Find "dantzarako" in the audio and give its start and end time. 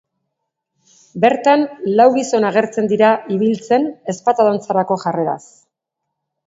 4.53-5.03